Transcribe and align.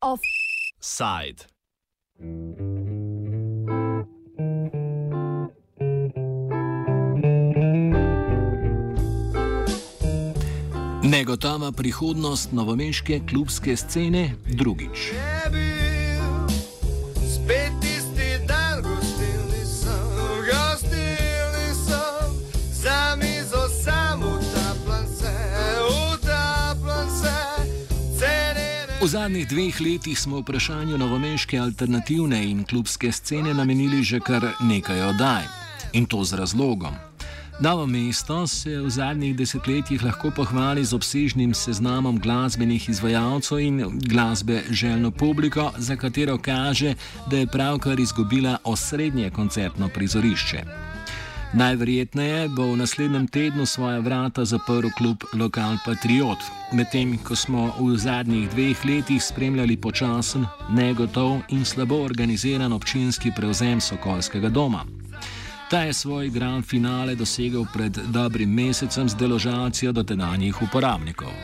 Offside. 0.00 1.44
Negotova 11.02 11.72
prihodnost 11.72 12.52
novomeške 12.52 13.20
klubske 13.28 13.76
scene 13.76 14.34
drugič. 14.46 15.12
Je 15.12 15.39
V 29.00 29.08
zadnjih 29.08 29.48
dveh 29.48 29.80
letih 29.80 30.18
smo 30.18 30.42
vprašanju 30.44 30.98
novomeške 30.98 31.58
alternativne 31.58 32.44
in 32.44 32.64
klubske 32.64 33.12
scene 33.12 33.54
namenili 33.54 34.02
že 34.02 34.20
kar 34.20 34.44
nekaj 34.60 35.00
oddaj. 35.02 35.44
In 35.92 36.04
to 36.06 36.24
z 36.24 36.36
razlogom. 36.36 36.92
Novo 37.60 37.86
mesto 37.86 38.46
se 38.46 38.76
v 38.76 38.90
zadnjih 38.90 39.36
desetletjih 39.36 40.04
lahko 40.04 40.30
pohvali 40.30 40.84
z 40.84 40.92
obsežnim 40.92 41.54
seznamom 41.54 42.20
glasbenih 42.20 42.88
izvajalcev 42.88 43.58
in 43.58 44.00
glasbe 44.04 44.62
željno 44.70 45.10
publiko, 45.10 45.72
za 45.78 45.96
katero 45.96 46.38
kaže, 46.38 46.94
da 47.30 47.36
je 47.36 47.46
pravkar 47.46 48.00
izgubila 48.00 48.58
osrednje 48.64 49.30
koncertno 49.30 49.88
prizorišče. 49.88 50.64
Najverjetneje 51.50 52.48
bo 52.48 52.72
v 52.72 52.76
naslednjem 52.76 53.26
tednu 53.28 53.66
svoja 53.66 53.98
vrata 53.98 54.44
zaprl 54.44 54.86
klub 54.98 55.24
Lokal 55.34 55.76
Patriot, 55.86 56.38
medtem 56.72 57.18
ko 57.18 57.36
smo 57.36 57.74
v 57.80 57.96
zadnjih 57.98 58.46
dveh 58.50 58.84
letih 58.84 59.22
spremljali 59.22 59.76
počasen, 59.76 60.46
negotov 60.70 61.42
in 61.48 61.64
slabo 61.64 62.04
organiziran 62.06 62.72
občinski 62.72 63.32
prevzem 63.36 63.80
Sokolskega 63.80 64.48
doma. 64.48 64.86
Ta 65.70 65.82
je 65.82 65.92
svoj 65.92 66.30
grand 66.30 66.64
finale 66.64 67.14
dosegel 67.14 67.66
pred 67.74 67.98
dobrim 68.14 68.54
mesecem 68.54 69.08
z 69.08 69.14
deložacijo 69.14 69.92
dotedanjih 69.92 70.62
uporabnikov. 70.62 71.34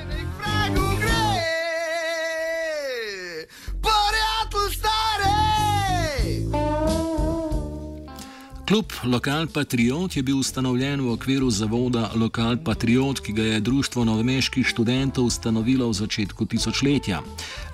Klub 8.67 8.93
Lokal 9.05 9.47
Patriot 9.47 10.17
je 10.17 10.23
bil 10.23 10.39
ustanovljen 10.39 11.01
v 11.01 11.13
okviru 11.13 11.51
zavoda 11.51 12.11
Lokal 12.15 12.57
Patriot, 12.65 13.21
ki 13.21 13.33
ga 13.33 13.43
je 13.43 13.61
Društvo 13.61 14.05
novomeških 14.05 14.67
študentov 14.67 15.25
ustanovilo 15.31 15.87
v 15.89 15.95
začetku 15.95 16.47
tisočletja. 16.47 17.21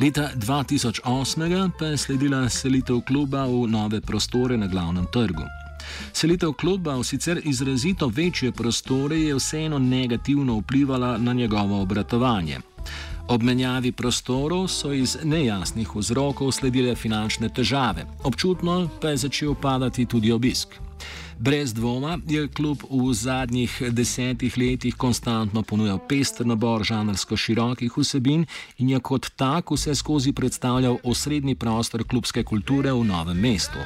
Leta 0.01 0.29
2008 0.37 1.71
pa 1.79 1.87
je 1.87 1.97
sledila 1.97 2.49
selitev 2.49 3.01
kluba 3.09 3.47
v 3.49 3.65
nove 3.73 4.01
prostore 4.01 4.57
na 4.57 4.69
glavnem 4.69 5.07
trgu. 5.13 5.49
Selitev 6.13 6.53
kluba 6.53 6.99
v 7.01 7.05
sicer 7.05 7.41
izrazito 7.45 8.13
večje 8.13 8.53
prostore 8.53 9.17
je 9.17 9.35
vseeno 9.35 9.79
negativno 9.79 10.59
vplivala 10.61 11.17
na 11.19 11.33
njegovo 11.33 11.81
obratovanje. 11.83 12.61
Ob 13.29 13.43
menjavi 13.43 13.93
prostorov 13.93 14.69
so 14.69 14.93
iz 14.93 15.17
nejasnih 15.25 15.89
vzrokov 15.95 16.53
sledile 16.53 16.95
finančne 16.95 17.49
težave, 17.49 18.07
občutno 18.25 18.89
pa 19.01 19.15
je 19.15 19.17
začel 19.17 19.55
padati 19.55 20.07
tudi 20.07 20.33
obisk. 20.33 20.75
Brez 21.39 21.73
dvoma 21.75 22.19
je 22.29 22.49
klub 22.49 22.83
v 22.91 23.15
zadnjih 23.15 23.83
desetih 23.91 24.59
letih 24.59 24.95
konstantno 24.95 25.63
ponujal 25.63 25.99
pester 26.09 26.47
nabor 26.47 26.85
žanrsko 26.85 27.37
širokih 27.37 27.97
vsebin 27.97 28.47
in 28.79 28.91
je 28.91 29.01
kot 29.01 29.31
tak 29.37 29.71
vse 29.71 29.95
skozi 29.95 30.33
predstavljal 30.33 30.99
osrednji 31.03 31.55
prostor 31.55 32.05
klubske 32.05 32.45
kulture 32.45 32.93
v 32.93 33.05
novem 33.05 33.41
mestu. 33.41 33.79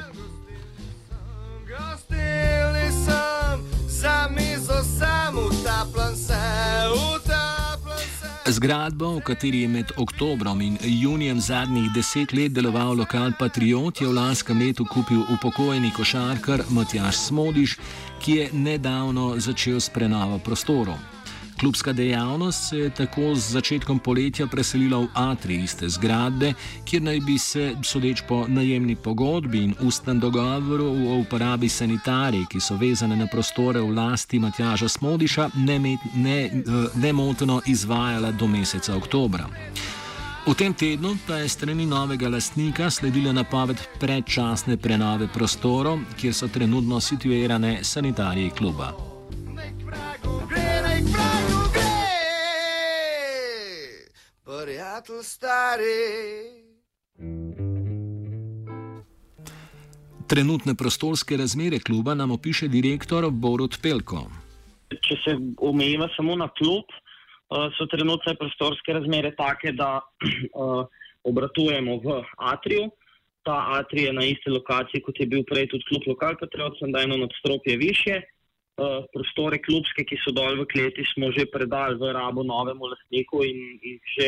Zgradbo, 8.47 9.19
v 9.19 9.21
kateri 9.27 9.61
je 9.61 9.67
med 9.67 9.89
oktobrom 9.97 10.61
in 10.61 10.77
junijem 10.81 11.39
zadnjih 11.39 11.89
deset 11.91 12.31
let 12.33 12.53
deloval 12.55 12.95
lokal 12.95 13.33
Patriot, 13.39 14.01
je 14.01 14.07
v 14.07 14.13
lanskem 14.15 14.59
letu 14.59 14.85
kupil 14.87 15.25
upokojeni 15.35 15.91
košarkar 15.91 16.63
Matjaš 16.69 17.17
Smodiš, 17.27 17.75
ki 18.23 18.31
je 18.31 18.49
nedavno 18.53 19.35
začel 19.37 19.79
s 19.83 19.89
prenovo 19.89 20.39
prostorov. 20.39 21.16
Klubska 21.59 21.93
dejavnost 21.93 22.69
se 22.69 22.77
je 22.77 22.89
tako 22.89 23.35
z 23.35 23.51
začetkom 23.51 23.99
poletja 23.99 24.47
preselila 24.47 24.97
v 24.97 25.07
atri 25.13 25.55
iste 25.63 25.89
zgradbe, 25.89 26.53
kjer 26.85 27.01
naj 27.01 27.19
bi 27.19 27.37
se, 27.37 27.73
sodeč 27.83 28.21
po 28.27 28.45
najemni 28.47 28.95
pogodbi 28.95 29.63
in 29.63 29.73
ustnem 29.81 30.19
dogovoru 30.19 30.85
o 30.85 31.17
uporabi 31.17 31.69
sanitarij, 31.69 32.45
ki 32.49 32.61
so 32.61 32.77
vezane 32.77 33.15
na 33.15 33.27
prostore 33.27 33.81
v 33.81 33.89
lasti 33.89 34.39
Matjaža 34.39 34.87
Smodiša, 34.89 35.49
nemoteno 35.55 35.97
ne, 36.15 36.45
eh, 36.45 36.51
nemoteno 36.95 37.61
izvajala 37.65 38.31
do 38.31 38.47
meseca 38.47 38.95
oktobra. 38.95 39.49
V 40.47 40.53
tem 40.53 40.73
tednu 40.73 41.17
pa 41.27 41.41
je 41.41 41.49
strani 41.49 41.85
novega 41.85 42.29
lastnika 42.29 42.89
sledila 42.89 43.33
napoved 43.33 43.81
predčasne 43.99 44.77
prenove 44.77 45.27
prostorov, 45.27 45.99
kjer 46.21 46.33
so 46.33 46.47
trenutno 46.47 46.99
situirane 46.99 47.83
sanitarije 47.83 48.49
kluba. 48.49 49.06
Prijatelj 54.97 55.23
stari. 55.23 55.99
Trenutne 60.27 60.75
prostorske 60.75 61.37
razmere 61.37 61.79
kluba 61.79 62.13
nam 62.13 62.31
opiše 62.31 62.67
direktor 62.67 63.29
Borut 63.31 63.77
Pelko. 63.81 64.27
če 64.89 65.15
se 65.23 65.35
omejiva 65.57 66.07
samo 66.15 66.35
na 66.35 66.47
klub, 66.47 66.83
uh, 66.87 67.67
so 67.77 67.85
trenutne 67.91 68.35
prostorske 68.35 68.93
razmere 68.93 69.35
take, 69.35 69.71
da 69.71 69.99
uh, 69.99 70.85
obratujemo 71.29 71.99
v 72.03 72.23
atriju. 72.37 72.89
Ta 73.43 73.57
atrij 73.79 74.05
je 74.05 74.13
na 74.13 74.23
isti 74.25 74.49
lokaciji, 74.49 75.01
kot 75.01 75.19
je 75.19 75.27
bil 75.27 75.43
prej 75.43 75.67
tudi 75.71 75.83
klub 75.89 76.03
Lokal 76.07 76.35
Patriot, 76.39 76.79
sem 76.79 76.91
da 76.91 77.03
eno 77.03 77.17
nadstropje 77.17 77.77
više. 77.77 78.21
Uh, 78.77 79.05
prostore 79.13 79.57
klubske, 79.57 80.03
ki 80.05 80.19
so 80.21 80.31
dol 80.31 80.59
v 80.61 80.67
kleti, 80.71 81.03
smo 81.13 81.31
že 81.31 81.47
predali 81.49 81.97
v 81.97 82.13
rabo 82.13 82.43
novemu 82.43 82.91
lastniku 82.93 83.43
in 83.43 83.79
jih 83.81 84.01
že 84.17 84.27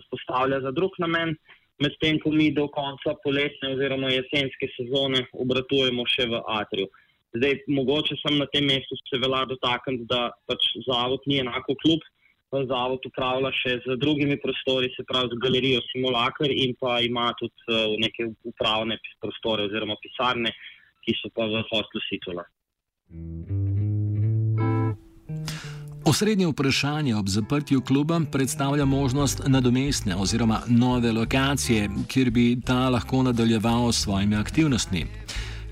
vzpostavlja 0.00 0.62
za 0.64 0.72
drug 0.72 0.96
namen. 0.98 1.36
Medtem 1.82 2.18
ko 2.22 2.30
mi 2.30 2.50
do 2.54 2.68
konca 2.70 3.14
poletne 3.24 3.72
oziroma 3.74 4.12
jesenske 4.12 4.68
sezone 4.76 5.24
obratujemo 5.44 6.04
še 6.06 6.28
v 6.30 6.42
atriju. 6.60 6.88
Zdaj, 7.32 7.62
mogoče 7.72 8.18
sem 8.20 8.36
na 8.38 8.46
tem 8.52 8.66
mestu 8.68 8.98
se 9.08 9.18
velja 9.22 9.46
dotakniti, 9.48 10.04
da 10.10 10.28
pač 10.48 10.68
zavod 10.86 11.24
ni 11.26 11.40
enako 11.40 11.76
klub. 11.82 12.04
Zavod 12.52 13.06
upravlja 13.08 13.48
še 13.56 13.78
z 13.86 13.96
drugimi 13.96 14.36
prostori, 14.36 14.92
se 14.92 15.06
pravi 15.08 15.32
z 15.32 15.40
galerijo 15.40 15.80
Simulakar 15.88 16.52
in 16.52 16.76
pa 16.76 16.98
ima 17.00 17.30
tudi 17.40 17.72
uh, 17.72 17.96
neke 18.04 18.28
upravne 18.44 19.00
prostore 19.24 19.70
oziroma 19.70 19.96
pisarne, 20.04 20.52
ki 21.02 21.16
so 21.22 21.32
pa 21.32 21.48
v 21.48 21.64
hostlu 21.72 22.04
Situla. 22.10 22.44
Osrednje 26.04 26.46
vprašanje 26.46 27.16
ob 27.16 27.28
zaprtju 27.28 27.80
kluba 27.80 28.20
predstavlja 28.32 28.84
možnost 28.84 29.42
nadomestne 29.46 30.16
oziroma 30.16 30.60
nove 30.68 31.12
lokacije, 31.12 31.88
kjer 32.08 32.30
bi 32.30 32.60
ta 32.66 32.88
lahko 32.88 33.22
nadaljeval 33.22 33.92
s 33.92 34.02
svojimi 34.02 34.36
aktivnostmi. 34.36 35.06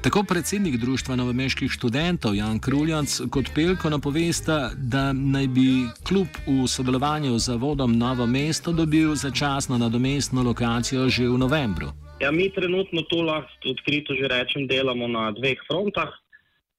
Tako 0.02 0.22
predsednik 0.22 0.76
Društva 0.76 1.16
novomeških 1.16 1.70
študentov 1.70 2.34
Jan 2.34 2.60
Kruljanc 2.60 3.20
kot 3.30 3.44
Pelko 3.54 3.90
napovesta, 3.90 4.70
da 4.76 5.12
naj 5.12 5.46
bi 5.46 5.68
klub 6.08 6.28
v 6.46 6.68
sodelovanju 6.68 7.38
z 7.38 7.44
zavodom 7.44 7.98
Novo 7.98 8.26
mesto 8.26 8.72
dobil 8.72 9.14
začasno 9.14 9.78
nadomestno 9.78 10.42
lokacijo 10.42 11.08
že 11.08 11.28
v 11.28 11.38
novembru. 11.38 11.90
Ja, 12.20 12.30
mi 12.30 12.52
trenutno 12.52 13.02
to 13.02 13.22
lahko 13.22 13.50
odkrito 13.70 14.14
že 14.14 14.28
rečem, 14.28 14.66
delamo 14.66 15.08
na 15.08 15.32
dveh 15.32 15.58
frontah. 15.66 16.08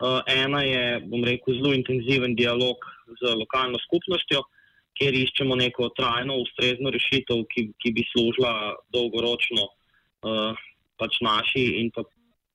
Uh, 0.01 0.25
ena 0.25 0.63
je, 0.65 1.01
bom 1.05 1.23
rekel, 1.23 1.53
zelo 1.53 1.73
intenziven 1.73 2.35
dialog 2.35 2.77
z 3.19 3.35
lokalno 3.35 3.79
skupnostjo, 3.85 4.43
kjer 4.99 5.15
iščemo 5.15 5.55
neko 5.59 5.89
trajno, 5.97 6.37
ustrezno 6.43 6.91
rešitev, 6.93 7.45
ki, 7.51 7.67
ki 7.79 7.93
bi 7.95 8.05
služila 8.11 8.53
dolgoročno 8.93 9.67
uh, 9.67 10.57
pač 10.99 11.19
naši 11.25 11.63
in 11.81 11.91
pa 11.95 12.03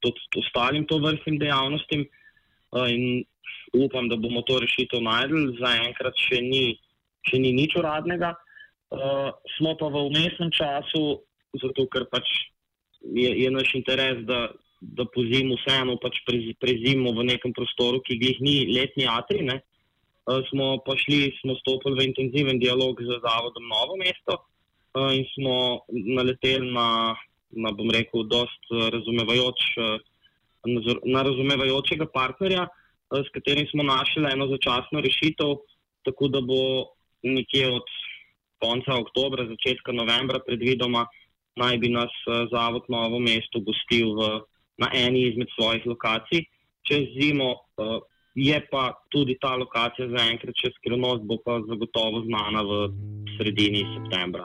tudi 0.04 0.20
ostalim 0.42 0.84
to 0.86 1.00
vrstnim 1.02 1.38
dejavnostim. 1.40 2.04
Uh, 2.76 2.88
in 2.92 3.24
upam, 3.76 4.10
da 4.12 4.18
bomo 4.20 4.44
to 4.46 4.60
rešitev 4.62 5.02
najdel. 5.04 5.54
Zaenkrat 5.60 6.18
še 6.20 6.42
še 7.26 7.40
ni 7.42 7.54
nič 7.56 7.74
uradnega. 7.78 8.36
Uh, 8.92 9.32
smo 9.56 9.74
pa 9.80 9.88
v 9.90 10.04
umestnem 10.12 10.52
času, 10.54 11.18
zato 11.58 11.88
ker 11.90 12.06
pač 12.12 12.28
je, 13.02 13.32
je 13.32 13.50
naš 13.50 13.72
interes, 13.74 14.22
da 14.28 14.46
da 14.80 15.04
po 15.04 15.22
zimu 15.24 15.56
vseeno 15.56 15.96
pač 16.02 16.20
prezimo 16.60 17.12
v 17.16 17.24
nekem 17.32 17.52
prostoru, 17.56 18.00
ki 18.04 18.18
jih 18.20 18.40
ni 18.44 18.56
letni 18.70 19.08
atri. 19.08 19.42
Ne. 19.42 19.60
Uh, 20.26 20.42
smo 20.50 20.78
pa 20.86 20.96
šli, 20.98 21.30
smo 21.40 21.54
stopili 21.62 21.94
v 22.00 22.08
intenziven 22.10 22.58
dialog 22.58 22.98
z 22.98 23.20
Zavodom 23.22 23.66
Novo 23.70 23.94
mesto 24.00 24.34
uh, 24.34 25.14
in 25.14 25.22
smo 25.34 25.86
naleteli 25.90 26.72
na, 26.72 27.14
na 27.54 27.70
bom 27.70 27.90
rekel, 27.90 28.26
dost 28.26 28.62
razumevajoč, 28.70 29.60
uh, 29.78 30.00
na 31.06 31.22
razumevajočega 31.22 32.10
partnerja, 32.10 32.66
s 33.14 33.30
katerim 33.30 33.68
smo 33.70 33.86
našli 33.86 34.26
eno 34.32 34.48
začasno 34.50 34.98
rešitev, 34.98 35.60
tako 36.02 36.26
da 36.28 36.40
bo 36.42 36.90
nekje 37.22 37.70
od 37.70 37.86
konca 38.58 38.98
oktobra, 38.98 39.46
začetka 39.46 39.94
novembra 39.94 40.42
predvidoma 40.42 41.06
naj 41.56 41.78
bi 41.78 41.88
nas 41.88 42.12
Zavod 42.52 42.84
Novo 42.88 43.18
mesto 43.18 43.60
gostil 43.64 44.12
v 44.18 44.40
na 44.76 44.90
eni 44.92 45.28
izmed 45.30 45.48
svojih 45.56 45.86
lokacij. 45.86 46.44
Čez 46.84 47.08
zimo 47.16 47.54
je 48.36 48.68
pa 48.70 48.92
tudi 49.08 49.38
ta 49.40 49.56
lokacija 49.56 50.08
zaenkrat 50.12 50.54
še 50.60 50.74
skrivnost, 50.78 51.24
bo 51.24 51.40
pa 51.44 51.56
zagotovo 51.64 52.20
znana 52.28 52.62
v 52.68 52.80
sredini 53.38 53.82
septembra. 53.96 54.44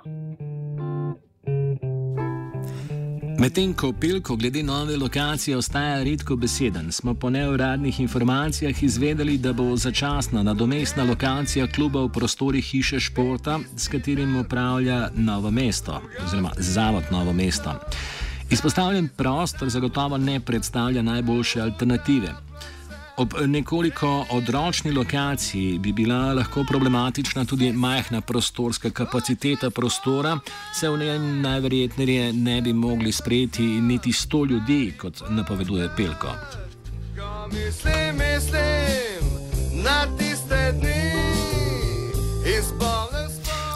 Medtem 3.41 3.73
ko 3.73 3.89
Pelko 4.01 4.35
glede 4.37 4.61
nove 4.63 4.95
lokacije 4.97 5.57
ostaja 5.57 6.03
redko 6.03 6.35
beseden, 6.35 6.91
smo 6.91 7.13
po 7.13 7.29
neuradnih 7.29 7.99
informacijah 7.99 8.83
izvedeli, 8.83 9.37
da 9.37 9.53
bo 9.53 9.75
začasna 9.75 10.43
nadomestna 10.43 11.03
lokacija 11.03 11.67
kluba 11.67 12.03
v 12.05 12.11
prostorih 12.13 12.65
hiše 12.65 12.99
športa, 12.99 13.59
s 13.77 13.87
katerim 13.87 14.37
upravlja 14.39 15.09
Novo 15.15 15.51
mesto 15.51 16.01
oziroma 16.23 16.51
Zavod 16.57 17.03
Novo 17.11 17.33
mesto. 17.33 17.73
Izpostavljen 18.51 19.09
prostor 19.17 19.69
zagotovo 19.69 20.17
ne 20.17 20.39
predstavlja 20.39 21.01
najboljše 21.01 21.61
alternative. 21.61 22.35
Ob 23.21 23.33
nekoliko 23.45 24.25
odročni 24.29 24.91
lokaciji 24.91 25.79
bi 25.79 25.93
bila 25.93 26.33
lahko 26.33 26.63
problematična 26.69 27.45
tudi 27.45 27.71
majhna 27.73 28.21
prostorska 28.21 28.89
kapaciteta 28.89 29.69
prostora, 29.69 30.39
se 30.79 30.89
v 30.89 30.97
njem 30.97 31.41
najverjetneje 31.41 32.33
ne 32.33 32.61
bi 32.61 32.73
mogli 32.73 33.11
sprejeti 33.11 33.61
niti 33.63 34.13
sto 34.13 34.45
ljudi, 34.45 34.93
kot 35.01 35.21
napoveduje 35.29 35.89
Pelko. 35.97 36.33
Mislim, 37.51 38.15
mislim 38.17 39.83
na 39.83 40.17
tiste 40.17 40.71
dni 40.71 41.11
izbor. 42.57 43.30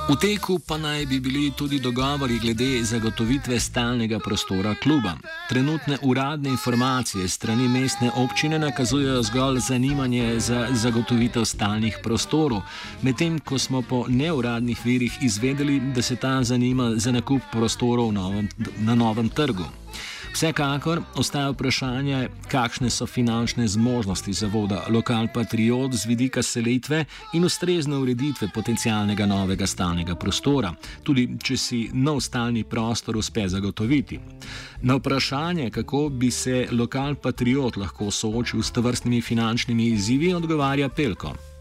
V 0.06 0.14
teku 0.22 0.60
pa 0.62 0.78
naj 0.78 1.06
bi 1.06 1.18
bili 1.20 1.52
tudi 1.58 1.80
dogovori 1.80 2.38
glede 2.40 2.84
zagotovitve 2.84 3.60
stalnega 3.60 4.20
prostora 4.20 4.76
kluba. 4.84 5.16
Trenutne 5.50 5.98
uradne 6.02 6.50
informacije 6.50 7.28
strani 7.28 7.68
mestne 7.68 8.12
občine 8.16 8.60
nakazujejo 8.60 9.24
zgolj 9.24 9.60
zanimanje 9.60 10.40
za 10.40 10.68
zagotovitev 10.72 11.46
stalnih 11.46 11.98
prostorov, 12.04 12.62
medtem 13.02 13.40
ko 13.40 13.58
smo 13.58 13.82
po 13.82 14.06
neuradnih 14.08 14.86
virih 14.86 15.18
izvedeli, 15.22 15.80
da 15.80 16.02
se 16.02 16.16
ta 16.16 16.44
zanima 16.44 16.92
za 16.96 17.12
nakup 17.12 17.42
prostorov 17.52 18.14
na 18.78 18.96
novem 18.96 19.30
trgu. 19.30 19.85
Vsekakor 20.36 21.00
ostaja 21.16 21.50
vprašanje, 21.50 22.28
kakšne 22.52 22.90
so 22.90 23.06
finančne 23.08 23.68
zmožnosti 23.68 24.34
zavoda 24.34 24.82
Lokal 24.90 25.28
Patriot 25.34 25.94
z 25.94 26.06
vidika 26.06 26.44
selitve 26.44 27.06
in 27.34 27.46
ustrezne 27.46 27.96
ureditve 27.96 28.50
potencialnega 28.54 29.26
novega 29.26 29.68
stalnega 29.68 30.16
prostora, 30.20 30.74
tudi 31.04 31.38
če 31.40 31.58
si 31.58 31.82
nov 31.94 32.20
stalni 32.20 32.66
prostor 32.68 33.16
uspe 33.16 33.48
zagotoviti. 33.48 34.20
Na 34.84 35.00
vprašanje, 35.00 35.72
kako 35.72 36.10
bi 36.10 36.32
se 36.32 36.68
Lokal 36.72 37.16
Patriot 37.16 37.78
lahko 37.78 38.12
soočil 38.12 38.64
s 38.64 38.76
tovrstnimi 38.76 39.22
finančnimi 39.22 39.88
izzivi, 39.96 40.34
odgovarja 40.34 40.90
Pelko. 40.90 41.55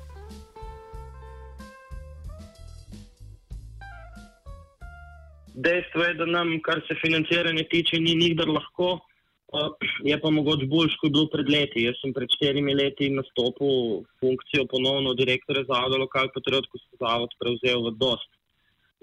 Dejstvo 5.55 6.03
je, 6.03 6.15
da 6.19 6.27
nam, 6.27 6.57
kar 6.67 6.81
se 6.89 6.97
financiranja 6.99 7.63
tiče, 7.71 8.01
ni 8.03 8.15
nikdar 8.19 8.49
lahko, 8.51 8.99
je 10.03 10.17
pa 10.21 10.31
mogoče 10.31 10.67
boljš, 10.67 10.97
kot 10.99 11.09
je 11.09 11.13
bilo 11.15 11.29
pred 11.31 11.51
leti. 11.51 11.85
Jaz 11.87 12.01
sem 12.01 12.15
pred 12.15 12.31
štirimi 12.35 12.75
leti 12.75 13.11
nastopil 13.15 14.03
funkcijo 14.19 14.67
ponovno 14.71 15.15
direktorja 15.15 15.69
Zavoda 15.69 16.01
Lokal 16.03 16.33
Patriot, 16.35 16.67
ko 16.71 16.81
sem 16.83 16.99
Zavod 16.99 17.37
prevzel 17.39 17.87
v 17.87 17.95
dost 18.01 18.31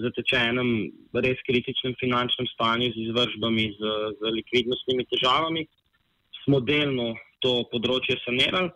zatečenem, 0.01 0.91
res 1.23 1.39
kritičnem 1.47 1.95
finančnem 2.01 2.47
stanju 2.51 2.91
z 2.91 3.07
izvržbami, 3.07 3.65
z, 3.77 3.95
z 4.19 4.35
likvidnostnimi 4.41 5.07
težavami. 5.13 5.65
Smo 6.43 6.59
delno 6.59 7.13
to 7.39 7.61
področje 7.71 8.17
sanirali. 8.25 8.73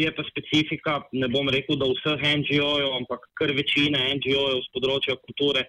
Je 0.00 0.08
pa 0.16 0.24
specifika, 0.24 1.02
ne 1.12 1.28
bom 1.28 1.50
rekel, 1.52 1.76
da 1.76 1.86
vseh 1.92 2.22
NGO-jev, 2.40 2.88
ampak 3.02 3.26
kar 3.36 3.52
večina 3.52 4.00
NGO-jev 4.16 4.62
z 4.64 4.72
področja 4.72 5.18
kulture 5.20 5.66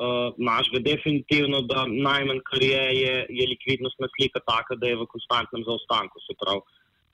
uh, 0.00 0.06
uh, 0.06 0.34
našega. 0.38 0.80
Definitivno, 0.84 1.62
da 1.68 1.84
najmanj, 1.86 2.40
kar 2.50 2.62
je, 2.62 2.84
je, 3.02 3.14
je 3.28 3.48
likvidnostna 3.54 4.08
slika 4.16 4.40
taka, 4.46 4.76
da 4.80 4.88
je 4.88 5.00
v 5.00 5.08
konstantnem 5.12 5.64
zaostanku. 5.68 6.22
Se 6.24 6.36
pravi, 6.40 6.60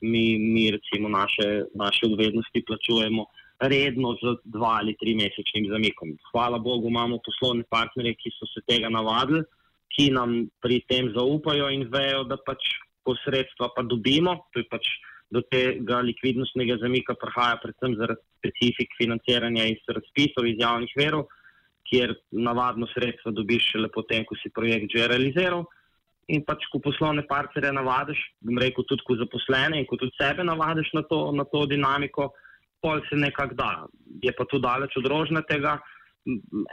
mi, 0.01 0.25
mi 0.39 0.71
recimo 0.71 1.09
naše, 1.09 1.47
naše 1.75 2.07
obveznosti 2.07 2.63
plačujemo 2.67 3.25
redno 3.59 4.13
z 4.21 4.35
dva 4.53 4.77
ali 4.79 4.93
tri 5.01 5.15
mesečnim 5.17 5.65
zamikom. 5.71 6.13
Hvala 6.31 6.59
Bogu, 6.61 6.87
imamo 6.87 7.17
poslovne 7.25 7.65
partnerje, 7.69 8.13
ki 8.21 8.33
so 8.37 8.45
se 8.53 8.61
tega 8.69 8.89
navadili, 8.93 9.41
ki 9.95 10.11
nam 10.13 10.43
pri 10.61 10.83
tem 10.89 11.09
zaupajo 11.15 11.71
in 11.73 11.87
vejo, 11.89 12.23
da 12.29 12.37
pač 12.37 12.61
ko 13.01 13.15
sredstva 13.23 13.71
pa 13.75 13.81
dobimo, 13.83 14.37
to 14.53 14.63
je 14.63 14.69
pač. 14.71 14.89
Do 15.27 15.41
tega 15.51 15.97
likvidnostnega 16.07 16.77
zamika 16.79 17.11
prihaja 17.19 17.57
predvsem 17.59 17.97
zaradi 17.99 18.21
specifik 18.37 18.93
financiranja 18.95 19.65
iz 19.73 19.89
razpisov 19.91 20.47
iz 20.47 20.61
javnih 20.61 20.93
verov, 20.95 21.25
kjer 21.89 22.13
navadno 22.31 22.87
sredstvo 22.91 23.31
dobiš 23.31 23.71
šele 23.71 23.89
potem, 23.93 24.25
ko 24.27 24.35
si 24.41 24.51
projekt 24.53 24.93
že 24.95 25.07
realiziral. 25.07 25.65
In 26.27 26.43
pač, 26.43 26.65
ko 26.67 26.81
poslovne 26.83 27.23
partnerje 27.27 27.71
navadiš, 27.71 28.19
bom 28.43 28.57
rekel, 28.59 28.83
tudi 28.89 29.05
ko 29.07 29.15
zaposlene 29.15 29.79
in 29.79 29.85
ko 29.87 29.95
tudi 29.95 30.11
sebe 30.19 30.43
navadiš 30.43 30.91
na 30.97 31.05
to, 31.07 31.19
na 31.31 31.45
to 31.47 31.63
dinamiko, 31.71 32.33
pol 32.83 32.99
se 33.07 33.15
nekako 33.15 33.55
da. 33.55 33.69
Je 34.23 34.33
pa 34.35 34.45
tu 34.45 34.59
daleč 34.59 34.97
od 34.99 35.07
rožnatega. 35.07 35.77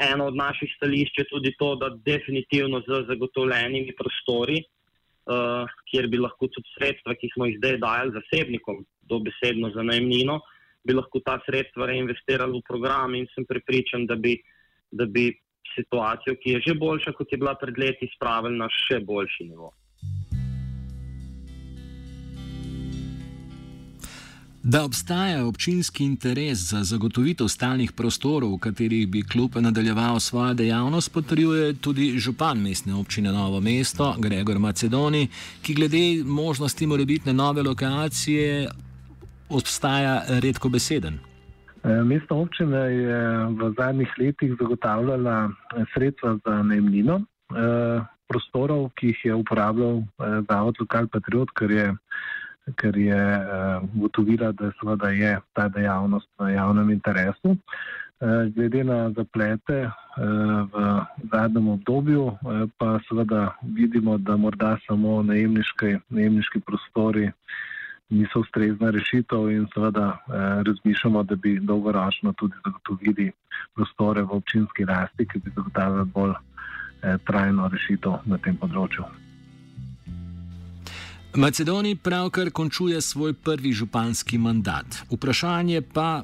Eno 0.02 0.26
od 0.26 0.34
naših 0.34 0.72
stališč 0.74 1.20
je 1.20 1.26
tudi 1.30 1.52
to, 1.58 1.76
da 1.78 1.92
definitivno 1.94 2.82
z 2.82 3.04
zagotovljenimi 3.06 3.94
prostori, 3.94 4.58
uh, 5.30 5.70
kjer 5.86 6.08
bi 6.10 6.18
lahko 6.18 6.48
tudi 6.50 6.74
sredstva, 6.74 7.14
ki 7.14 7.30
smo 7.36 7.46
jih 7.46 7.60
zdaj 7.60 7.78
dajali 7.84 8.16
zasebnikom, 8.18 8.82
dobesedno 9.06 9.70
za 9.76 9.86
najemnino, 9.86 10.40
bi 10.82 10.98
lahko 10.98 11.22
ta 11.22 11.38
sredstva 11.46 11.86
reinvestirali 11.92 12.58
v 12.58 12.66
program 12.66 13.14
in 13.14 13.30
sem 13.36 13.46
prepričan, 13.46 14.08
da 14.10 14.18
bi 14.18 14.34
da 14.94 15.06
bi 15.06 15.30
situacijo, 15.74 16.36
ki 16.42 16.50
je 16.50 16.60
že 16.68 16.74
boljša, 16.78 17.12
kot 17.18 17.32
je 17.32 17.38
bila 17.38 17.54
pred 17.60 17.78
leti, 17.78 18.10
spravili 18.16 18.58
na 18.58 18.68
še 18.70 19.00
boljši 19.00 19.48
nivo. 19.50 19.72
Da 24.64 24.84
obstaja 24.84 25.42
občinski 25.46 26.04
interes 26.04 26.58
za 26.70 26.78
zagotovitev 26.88 27.50
stalnih 27.52 27.90
prostorov, 27.92 28.54
v 28.54 28.62
katerih 28.64 29.08
bi 29.08 29.20
klub 29.22 29.58
nadaljeval 29.60 30.20
svojo 30.20 30.54
dejavnost, 30.54 31.12
potrjuje 31.12 31.74
tudi 31.84 32.14
župan 32.18 32.62
mestne 32.62 32.94
občine 32.94 33.32
Novo 33.32 33.60
mesto, 33.60 34.14
Gregor 34.18 34.58
Macedoni, 34.58 35.28
ki 35.62 35.74
glede 35.74 36.24
možnosti 36.24 36.86
morebitne 36.86 37.32
nove 37.32 37.62
lokacije 37.62 38.68
obstaja 39.48 40.22
redko 40.40 40.68
beseden. 40.68 41.20
Eh, 41.84 42.02
Mestna 42.04 42.36
občina 42.36 42.88
je 42.88 43.20
v 43.60 43.74
zadnjih 43.76 44.12
letih 44.18 44.56
zagotavljala 44.60 45.50
eh, 45.52 45.84
sredstva 45.92 46.38
za 46.44 46.62
najemnino 46.62 47.20
eh, 47.20 48.00
prostorov, 48.28 48.88
ki 48.96 49.12
jih 49.12 49.24
je 49.24 49.34
uporabljal 49.34 50.00
Zavod 50.48 50.80
Lokal 50.80 51.06
Patriot, 51.12 51.52
ker 51.52 51.70
je, 51.70 51.92
ker 52.80 52.96
je 52.96 53.20
ugotovila, 53.94 54.52
da 54.56 54.70
seveda 54.80 55.10
je 55.12 55.34
ta 55.52 55.68
dejavnost 55.68 56.28
v 56.40 56.54
javnem 56.54 56.90
interesu. 56.90 57.52
Glede 58.56 58.84
na 58.84 59.12
zaplete 59.12 59.90
v 60.16 60.72
zadnjem 61.32 61.68
obdobju, 61.68 62.32
pa 62.80 62.96
seveda 63.04 63.52
vidimo, 63.76 64.16
da 64.18 64.36
morda 64.40 64.78
samo 64.86 65.20
najemniški 65.22 66.64
prostori 66.64 67.28
niso 68.14 68.40
ustrezna 68.40 68.90
rešitev 68.90 69.50
in 69.50 69.66
seveda 69.74 70.06
eh, 70.10 70.62
razmišljamo, 70.66 71.22
da 71.22 71.34
bi 71.34 71.58
dolgoročno 71.60 72.32
tudi 72.32 72.54
zagotovili 72.64 73.32
prostore 73.74 74.22
v 74.22 74.30
občinski 74.30 74.84
rasti, 74.84 75.26
ki 75.28 75.38
bi 75.38 75.52
zagotavljali 75.56 76.08
bolj 76.14 76.32
eh, 76.32 77.18
trajno 77.26 77.68
rešitev 77.68 78.24
na 78.24 78.38
tem 78.38 78.56
področju. 78.56 79.04
Macedoni 81.34 81.96
pravkar 81.96 82.50
končuje 82.50 83.00
svoj 83.00 83.32
prvi 83.34 83.72
županski 83.72 84.38
mandat. 84.38 85.02
Vprašanje 85.10 85.80
pa, 85.82 86.22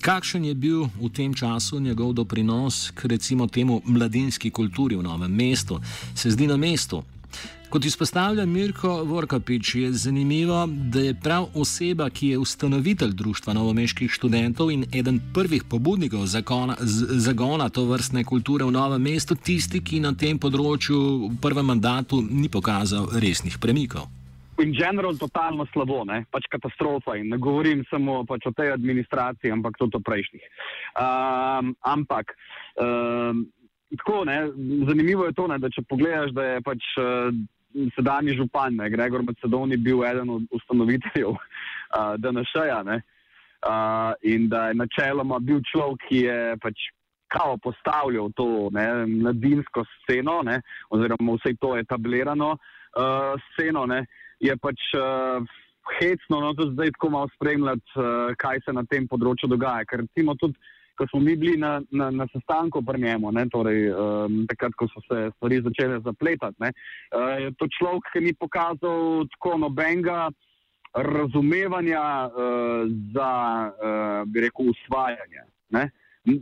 kakšen 0.00 0.44
je 0.44 0.54
bil 0.54 0.84
v 1.00 1.10
tem 1.10 1.34
času 1.34 1.80
njegov 1.80 2.12
doprinos 2.12 2.92
k 2.94 3.10
recimo 3.10 3.46
temu 3.46 3.80
mladinski 3.84 4.50
kulturi 4.50 4.96
v 4.96 5.02
novem 5.02 5.34
mestu, 5.34 5.80
se 6.14 6.30
zdi 6.30 6.46
na 6.46 6.56
mestu. 6.56 7.02
Kot 7.74 7.84
izpostavlja 7.84 8.46
Mirko 8.46 8.88
Vorkapič, 9.04 9.74
je 9.74 9.92
zanimivo, 9.92 10.66
da 10.92 11.00
je 11.00 11.14
prav 11.22 11.46
oseba, 11.54 12.06
ki 12.10 12.28
je 12.28 12.38
ustanovitelj 12.38 13.10
Društva 13.12 13.52
novomeških 13.52 14.10
študentov 14.10 14.70
in 14.70 14.84
eden 14.94 15.18
prvih 15.34 15.64
pobudnikov 15.70 16.26
zakona, 16.26 16.76
z, 16.78 17.18
zagona 17.18 17.66
to 17.68 17.82
vrstne 17.84 18.22
kulture 18.24 18.64
v 18.64 18.70
novem 18.70 19.02
mestu, 19.02 19.34
tisti, 19.34 19.80
ki 19.82 19.98
na 20.04 20.12
tem 20.14 20.38
področju 20.38 20.98
v 21.32 21.38
prvem 21.42 21.66
mandatu 21.66 22.20
ni 22.22 22.46
pokazal 22.46 23.08
resnih 23.10 23.56
premikov. 23.58 24.06
In 24.62 24.70
general 24.70 25.18
totalno 25.18 25.66
slabo, 25.72 26.04
ne? 26.06 26.20
pač 26.30 26.46
katastrofa. 26.54 27.16
In 27.18 27.34
ne 27.34 27.40
govorim 27.42 27.82
samo 27.90 28.20
pač 28.22 28.46
o 28.46 28.54
tej 28.54 28.70
administraciji, 28.76 29.50
ampak 29.50 29.74
tudi 29.82 29.98
o 29.98 30.04
prejšnjih. 30.10 30.46
Um, 30.94 31.74
ampak 31.82 32.36
um, 32.78 33.42
tako, 33.98 34.22
ne? 34.30 34.38
zanimivo 34.86 35.26
je 35.26 35.34
to, 35.34 35.48
ne? 35.50 35.58
da 35.58 35.72
če 35.74 35.82
pogledaš, 35.90 36.30
da 36.38 36.46
je 36.52 36.62
pač 36.70 36.86
uh, 37.02 37.34
sedanji 37.96 38.36
župan, 38.38 38.76
ne? 38.76 38.90
Gregor 38.90 39.22
Macedoni, 39.22 39.76
bil 39.76 40.04
eden 40.04 40.30
od 40.30 40.42
ustanoviteljev 40.50 41.34
uh, 41.36 42.14
DNŠ-ja 42.18 42.82
uh, 42.84 44.12
in 44.22 44.48
da 44.48 44.68
je 44.68 44.74
načeloma 44.74 45.38
bil 45.38 45.62
človek, 45.72 46.06
ki 46.08 46.26
je 46.28 46.38
pač. 46.62 46.90
Kao 47.34 47.56
postavljal 47.58 48.28
to 48.36 48.68
ne, 48.70 48.84
mladinsko 49.10 49.82
sceno, 49.88 50.36
ne, 50.46 50.60
oziroma 50.94 51.34
vse 51.34 51.56
to 51.58 51.72
etablirano 51.74 52.52
uh, 52.52 53.32
sceno, 53.48 53.86
ne, 53.90 54.04
je 54.38 54.54
pač 54.62 54.92
uh, 54.94 55.42
hecno, 55.96 56.40
no, 56.44 56.52
da 56.54 56.68
zdaj 56.70 56.92
tako 56.94 57.10
malo 57.10 57.30
spremljati, 57.34 57.96
uh, 57.96 58.36
kaj 58.38 58.62
se 58.66 58.76
na 58.76 58.84
tem 58.86 59.08
področju 59.10 59.50
dogaja. 59.50 59.82
Ker 59.88 60.04
recimo 60.04 60.36
tudi, 60.38 60.54
ko 60.96 61.06
smo 61.10 61.20
mi 61.20 61.36
bili 61.36 61.56
na, 61.58 61.82
na, 61.90 62.10
na 62.10 62.26
sestanku 62.32 62.82
pri 62.82 63.00
njemu, 63.02 63.32
ne, 63.32 63.46
torej, 63.50 63.90
um, 63.90 64.44
takrat, 64.48 64.74
ko 64.78 64.88
so 64.88 65.02
se 65.08 65.30
stvari 65.36 65.60
začele 65.62 66.00
zapletati, 66.00 66.56
ne, 66.60 66.72
uh, 66.72 67.34
je 67.42 67.52
to 67.58 67.68
človek, 67.78 68.10
ki 68.12 68.24
ni 68.24 68.34
pokazal 68.34 69.26
tako 69.34 69.58
nobenega 69.58 70.28
razumevanja 70.94 72.04
uh, 72.26 72.86
za, 73.14 73.30
uh, 73.74 74.28
bi 74.30 74.46
rekel, 74.46 74.70
usvajanje. 74.70 75.48
Ne. 75.74 75.88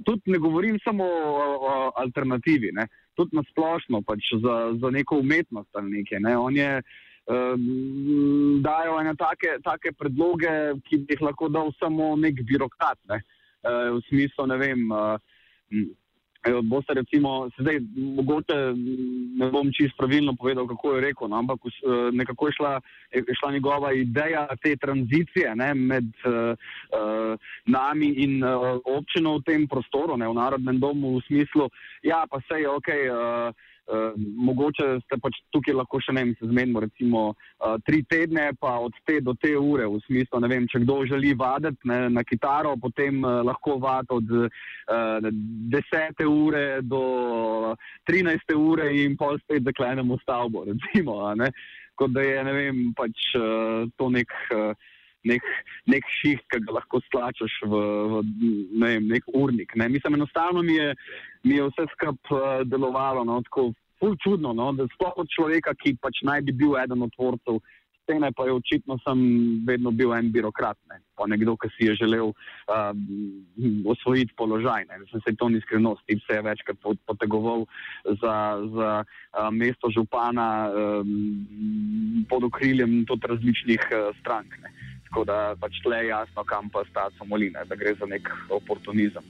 Tudi 0.04 0.30
ne 0.30 0.38
govorim 0.38 0.76
samo 0.84 1.04
o, 1.04 1.46
o 1.68 1.92
alternativi, 1.96 2.70
ne. 2.72 2.86
tudi 3.16 3.36
na 3.36 3.42
splošno 3.50 4.02
pač 4.06 4.32
za, 4.42 4.56
za 4.80 4.90
neko 4.90 5.18
umetnost 5.20 5.76
ali 5.76 5.98
nekaj. 5.98 6.20
Ne. 6.20 6.36
On 6.38 6.56
je 6.56 6.82
um, 7.26 8.60
dajo 8.64 9.00
ene 9.00 9.14
take, 9.16 9.58
take 9.64 9.92
predloge, 9.98 10.52
ki 10.88 11.02
bi 11.06 11.16
jih 11.16 11.24
lahko 11.28 11.48
dal 11.52 11.72
samo 11.80 12.14
nek 12.16 12.40
birokrat. 12.48 12.98
Ne? 13.10 13.20
Uh, 13.62 13.96
v 13.96 14.02
smislu, 14.08 14.46
ne 14.46 14.56
vem. 14.58 14.80
Uh, 14.90 15.18
Boste 16.42 16.94
recimo, 16.94 17.46
zdaj, 17.58 17.78
mogoče 17.94 18.54
ne 19.38 19.50
bom 19.50 19.70
čisto 19.70 19.94
pravilno 19.96 20.34
povedal, 20.34 20.66
kako 20.66 20.94
je 20.94 21.00
rekel, 21.00 21.28
no, 21.28 21.38
ampak 21.38 21.60
nekako 22.12 22.48
je 22.48 22.52
šla, 22.52 22.80
je 23.14 23.34
šla 23.38 23.52
njegova 23.52 23.92
ideja 23.92 24.48
te 24.62 24.76
tranzicije 24.76 25.54
ne, 25.54 25.74
med 25.74 26.10
uh, 26.26 26.58
nami 27.66 28.08
in 28.26 28.42
uh, 28.44 28.82
občino 28.84 29.38
v 29.38 29.42
tem 29.46 29.68
prostoru, 29.68 30.16
ne, 30.16 30.26
v 30.28 30.34
Narodnem 30.34 30.80
domu, 30.80 31.18
v 31.18 31.22
smislu, 31.30 31.70
ja, 32.02 32.26
pa 32.30 32.42
se 32.50 32.58
je 32.60 32.68
ok. 32.68 32.90
Uh, 32.90 33.70
Uh, 33.82 34.14
mogoče 34.16 34.84
ste 35.02 35.16
pač 35.18 35.40
tukaj 35.50 35.74
lahko 35.74 35.98
še 35.98 36.14
ne, 36.14 36.22
se 36.38 36.46
zmenimo, 36.46 36.80
recimo 36.84 37.22
uh, 37.32 37.74
tri 37.82 38.04
tedne, 38.06 38.52
pa 38.60 38.76
od 38.78 38.94
te 39.08 39.16
do 39.20 39.34
te 39.34 39.56
ure, 39.58 39.88
v 39.90 39.98
smislu, 40.04 40.38
ne 40.38 40.50
vem, 40.52 40.68
če 40.70 40.84
kdo 40.84 41.00
želi 41.10 41.32
vaditi 41.34 41.90
ne, 41.90 41.98
na 42.14 42.22
kitaro, 42.22 42.76
potem 42.78 43.18
uh, 43.26 43.40
lahko 43.42 43.80
vadi 43.82 44.14
od 44.14 44.30
uh, 44.38 45.26
desete 45.74 46.28
ure 46.30 46.78
do 46.86 47.02
trinajste 48.06 48.54
ure 48.54 48.86
in 49.02 49.18
pol 49.18 49.42
spet 49.42 49.66
zaklenemo 49.66 50.20
stavbo, 50.22 50.62
recimo, 50.70 51.18
kot 51.98 52.14
da 52.14 52.22
je, 52.22 52.38
ne 52.46 52.56
vem, 52.60 52.82
pač 52.94 53.28
uh, 53.40 53.90
to 53.98 54.12
nek. 54.14 54.30
Uh, 54.54 54.90
nek, 55.28 55.42
nek 55.90 56.08
šiht, 56.20 56.42
ki 56.50 56.62
ga 56.66 56.78
lahko 56.78 57.00
stlačaš 57.06 57.58
v, 57.66 57.82
v 58.12 58.22
ne 58.78 58.94
vem, 58.94 59.08
nek 59.14 59.28
urnik. 59.34 59.76
Ne. 59.76 59.88
Mislim, 59.92 60.18
enostavno 60.18 60.62
mi 60.62 60.78
je, 60.78 60.94
mi 61.44 61.58
je 61.58 61.68
vse 61.70 61.86
skupaj 61.94 62.16
uh, 62.34 62.66
delovalo 62.68 63.24
no, 63.28 63.40
tako 63.48 63.70
čudno, 64.22 64.52
no, 64.52 64.72
da 64.74 64.88
sploh 64.96 65.14
od 65.22 65.30
človeka, 65.30 65.76
ki 65.78 65.94
pač 66.02 66.24
naj 66.26 66.42
bi 66.48 66.52
bil 66.64 66.74
eden 66.80 67.06
od 67.06 67.14
tvorcev. 67.14 67.62
Scene 68.02 68.32
pa 68.34 68.48
je 68.48 68.54
očitno 68.56 68.96
sem 69.04 69.18
vedno 69.62 69.92
bil 69.94 70.10
en 70.16 70.32
birokrat, 70.34 70.74
ne. 70.90 70.98
pa 71.14 71.28
nekdo, 71.30 71.54
ki 71.54 71.68
si 71.70 71.86
je 71.86 71.94
želel 72.00 72.32
uh, 72.34 72.90
osvojiti 73.86 74.34
položaj. 74.34 74.88
Ne. 74.90 74.98
Mislim, 75.04 75.22
se 75.22 75.36
to 75.38 75.48
ni 75.48 75.60
skrivnost, 75.62 76.02
ti 76.06 76.18
se 76.26 76.34
je 76.34 76.42
večkrat 76.42 76.82
potegoval 77.06 77.62
za, 78.04 78.34
za 78.74 78.90
uh, 79.06 79.54
mesto 79.54 79.90
župana 79.94 80.66
um, 80.66 82.26
pod 82.28 82.50
okriljem 82.50 83.04
tudi 83.06 83.30
različnih 83.30 83.86
uh, 83.94 84.10
strank. 84.18 84.58
Ne. 84.66 84.74
Tako 85.12 85.26
da 85.28 85.54
pač 85.60 85.76
tle 85.84 85.96
je 86.00 86.08
jasno, 86.08 86.40
kam 86.48 86.70
pa 86.72 86.80
sta 86.88 87.10
samoline, 87.18 87.60
da 87.68 87.76
gre 87.76 87.92
za 88.00 88.06
nek 88.08 88.30
oportunizem. 88.48 89.20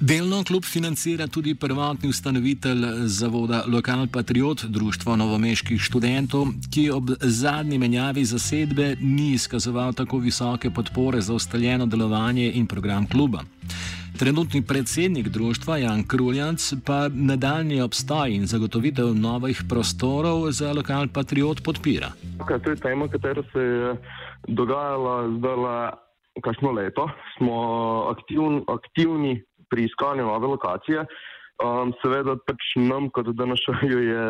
Delno 0.00 0.42
klub 0.44 0.64
financira 0.64 1.26
tudi 1.26 1.54
prvotni 1.54 2.08
ustanovitelj 2.08 2.84
zavoda 3.06 3.64
Lokal 3.66 4.06
Patriot, 4.12 4.64
Društvo 4.64 5.16
novomeških 5.16 5.80
študentov, 5.80 6.52
ki 6.72 6.90
ob 6.90 7.10
zadnji 7.20 7.78
menjavi 7.78 8.24
zasedbe 8.24 8.96
ni 9.00 9.32
izkazoval 9.32 9.92
tako 9.96 10.18
visoke 10.18 10.70
podpore 10.70 11.20
za 11.20 11.34
ustaljeno 11.34 11.86
delovanje 11.86 12.52
in 12.52 12.66
program 12.66 13.08
kluba. 13.08 13.40
Trenutni 14.20 14.60
predsednik 14.68 15.28
društva 15.28 15.76
Jan 15.76 16.02
Kruljanc 16.08 16.60
pa 16.86 17.08
nadaljni 17.08 17.80
obstoj 17.80 18.28
in 18.36 18.42
zagotovitev 18.46 19.06
novih 19.16 19.62
prostorov 19.68 20.50
za 20.58 20.72
lokal 20.76 21.08
Patriot 21.14 21.62
podpira. 21.64 22.08
Okay, 22.38 22.60
to 22.64 22.70
je 22.70 22.76
tema, 22.76 23.08
katera 23.08 23.42
se 23.52 23.60
je 23.60 23.96
dogajala 24.48 25.16
zdaj 25.38 25.56
kakšno 26.44 26.70
leto. 26.70 27.08
Smo 27.36 27.56
aktivn, 28.12 28.60
aktivni 28.68 29.42
pri 29.70 29.84
iskanju 29.84 30.26
nove 30.26 30.46
lokacije. 30.46 31.00
Um, 31.00 31.96
seveda 32.02 32.36
pač 32.46 32.76
nam, 32.76 33.08
kot 33.08 33.32
da 33.32 33.48
našajo, 33.48 33.98
je 34.12 34.22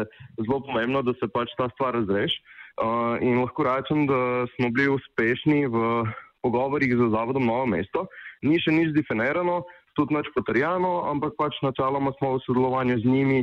zelo 0.47 0.61
pomembno, 0.71 1.03
da 1.03 1.19
se 1.19 1.27
pač 1.35 1.51
ta 1.59 1.67
stvar 1.75 1.99
razreši. 1.99 2.39
Uh, 2.39 3.19
in 3.27 3.43
lahko 3.43 3.67
rečem, 3.67 4.07
da 4.07 4.47
smo 4.55 4.71
bili 4.71 4.95
uspešni 4.95 5.67
v 5.67 6.07
pogovorih 6.43 6.95
z 6.97 7.11
Zavodom 7.11 7.47
Novo 7.47 7.67
mesto. 7.67 8.07
Ni 8.43 8.57
še 8.63 8.73
nič 8.73 8.95
definirano, 8.97 9.65
tudi 10.01 10.17
neč 10.17 10.33
potrjeno, 10.33 11.05
ampak 11.13 11.37
pač 11.37 11.61
načeloma 11.61 12.15
smo 12.17 12.37
v 12.37 12.45
sodelovanju 12.47 12.97
z 13.05 13.05
njimi, 13.05 13.41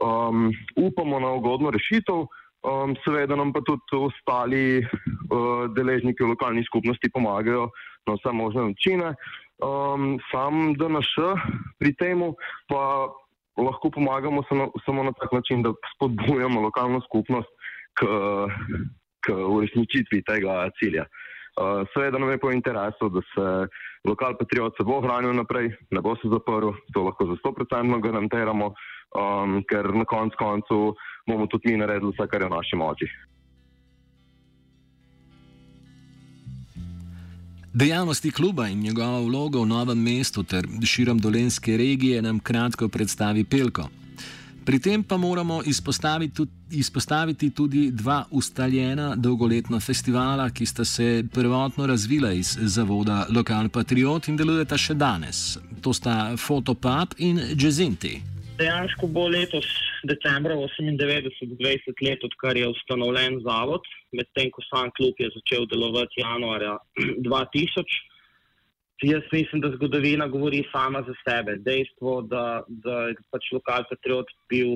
um, 0.00 0.48
upamo 0.80 1.20
na 1.20 1.34
ugodno 1.36 1.70
rešitev, 1.70 2.24
um, 2.24 2.96
seveda 3.04 3.36
nam 3.36 3.52
pa 3.52 3.60
tudi 3.68 4.00
ostali 4.00 4.64
uh, 4.80 5.68
deležniki 5.76 6.24
v 6.24 6.32
lokalni 6.32 6.64
skupnosti 6.64 7.12
pomagajo 7.12 7.68
na 8.08 8.16
vse 8.16 8.32
možne 8.32 8.72
načine. 8.72 9.14
Um, 9.60 10.16
sam 10.32 10.72
DNŠ 10.80 11.36
pri 11.76 11.92
temu 12.00 12.32
pa 12.64 13.12
lahko 13.60 13.92
pomagamo 13.92 14.40
samo, 14.48 14.72
samo 14.88 15.04
na 15.04 15.12
tak 15.12 15.36
način, 15.36 15.60
da 15.60 15.76
spodbujamo 15.96 16.64
lokalno 16.64 17.04
skupnost 17.04 17.50
k, 17.92 18.08
k 19.20 19.36
uresničitvi 19.36 20.24
tega 20.24 20.64
cilja. 20.80 21.04
Uh, 21.04 21.29
seveda 21.94 22.18
nam 22.18 22.30
je 22.30 22.38
po 22.38 22.50
interesu, 22.50 23.08
da 23.08 23.20
se 23.34 23.46
lokal 24.04 24.36
Patriot 24.38 24.76
se 24.76 24.84
bo 24.84 24.98
ohranil 24.98 25.34
naprej, 25.34 25.72
ne 25.90 26.00
bo 26.00 26.16
se 26.16 26.28
zaprl, 26.28 26.72
to 26.92 27.02
lahko 27.02 27.26
za 27.26 27.36
100% 27.44 28.00
garantiramo, 28.00 28.66
um, 28.66 29.60
ker 29.68 29.92
na 29.94 30.04
konc 30.04 30.34
koncu 30.38 30.94
bomo 31.26 31.46
tudi 31.46 31.72
mi 31.72 31.82
naredili 31.82 32.12
vse, 32.12 32.28
kar 32.28 32.42
je 32.42 32.48
v 32.48 32.54
naši 32.56 32.76
moči. 32.76 33.10
Dejavnosti 37.72 38.30
kluba 38.30 38.66
in 38.66 38.80
njegova 38.80 39.20
vloga 39.20 39.60
v 39.60 39.66
novem 39.66 40.02
mestu 40.02 40.42
ter 40.42 40.66
širom 40.84 41.18
dolenske 41.18 41.76
regije 41.76 42.22
nam 42.22 42.40
kratko 42.40 42.88
predstavi 42.88 43.44
Pelko. 43.44 43.86
Pri 44.70 44.78
tem 44.78 45.02
pa 45.02 45.16
moramo 45.16 45.62
izpostaviti 45.66 46.34
tudi, 46.34 46.52
izpostaviti 46.78 47.48
tudi 47.50 47.88
dva 47.90 48.20
ustaljena 48.30 49.16
dolgoletna 49.16 49.80
festivala, 49.80 50.44
ki 50.54 50.66
sta 50.66 50.84
se 50.84 51.24
prvotno 51.34 51.86
razvila 51.90 52.30
iz 52.32 52.52
zavoda 52.74 53.26
Lokal 53.34 53.68
Patriot 53.68 54.28
in 54.30 54.36
delujeta 54.38 54.78
še 54.78 54.94
danes. 54.94 55.58
To 55.82 55.90
sta 55.90 56.36
Fotopub 56.38 57.18
in 57.18 57.40
Jazzinti. 57.58 58.12
Dejansko 58.62 59.10
bo 59.10 59.26
letos, 59.34 59.66
decembra 60.06 60.54
98, 60.54 61.50
20 61.58 62.06
let, 62.06 62.22
odkar 62.30 62.62
je 62.62 62.70
ustanovljen 62.70 63.40
zavod, 63.42 63.90
medtem 64.14 64.54
ko 64.54 64.62
sam 64.68 64.94
klub 64.94 65.18
je 65.18 65.32
začel 65.34 65.66
delovati 65.66 66.22
januarja 66.22 66.78
2000. 67.26 67.98
Jaz 69.02 69.22
mislim, 69.32 69.60
da 69.60 69.70
zgodovina 69.74 70.26
govori 70.28 70.64
sama 70.72 71.00
za 71.06 71.14
sebe. 71.24 71.56
Dejstvo, 71.56 72.22
da, 72.22 72.62
da 72.68 72.96
je 73.08 73.14
pač 73.32 73.46
lokal 73.52 73.86
patriot 73.88 74.28
bil 74.52 74.74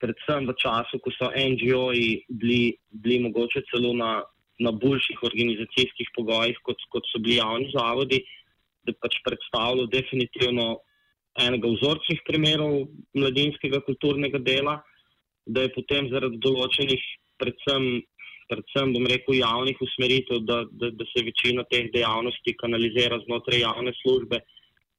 predvsem 0.00 0.48
v 0.48 0.54
času, 0.62 1.00
ko 1.04 1.12
so 1.12 1.28
NGO-ji 1.28 2.24
bili, 2.28 2.76
bili 3.04 3.18
mogoče 3.26 3.62
celo 3.68 3.92
na, 3.96 4.22
na 4.64 4.72
boljših 4.72 5.20
organizacijskih 5.28 6.08
pogojih, 6.16 6.56
kot, 6.64 6.80
kot 6.92 7.04
so 7.12 7.20
bili 7.20 7.36
javni 7.36 7.68
zavodi, 7.74 8.22
da 8.88 8.96
pač 9.04 9.20
predstavljal 9.28 9.92
definitivno 9.92 10.78
enega 11.44 11.68
vzorčnih 11.68 12.24
primerov 12.24 12.86
mladinskega 13.16 13.84
kulturnega 13.84 14.40
dela. 14.40 14.80
da 15.46 15.60
je 15.60 15.74
potem 15.74 16.06
zaradi 16.08 16.38
določenih, 16.40 17.00
predvsem, 17.36 17.82
predvsem 18.50 18.92
bom 18.94 19.06
rekel, 19.10 19.38
javnih 19.40 19.80
usmeritev, 19.86 20.42
da, 20.48 20.62
da, 20.70 20.90
da 20.90 21.06
se 21.10 21.24
večina 21.26 21.64
teh 21.70 21.90
dejavnosti 21.94 22.56
kanalizira 22.60 23.20
znotraj 23.26 23.64
javne 23.64 23.92
službe, 24.02 24.40